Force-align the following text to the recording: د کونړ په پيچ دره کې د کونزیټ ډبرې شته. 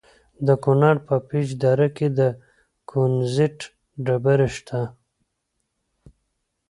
د 0.47 0.49
کونړ 0.63 0.95
په 1.07 1.15
پيچ 1.27 1.49
دره 1.63 1.87
کې 1.97 2.07
د 2.19 2.21
کونزیټ 2.89 3.57
ډبرې 4.05 4.47
شته. 4.55 4.81